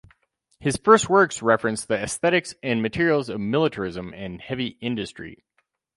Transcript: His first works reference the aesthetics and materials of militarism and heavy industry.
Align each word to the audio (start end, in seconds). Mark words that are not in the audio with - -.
His 0.59 0.77
first 0.83 1.09
works 1.11 1.43
reference 1.43 1.85
the 1.85 1.93
aesthetics 1.99 2.55
and 2.63 2.81
materials 2.81 3.29
of 3.29 3.39
militarism 3.39 4.15
and 4.15 4.41
heavy 4.41 4.75
industry. 4.81 5.43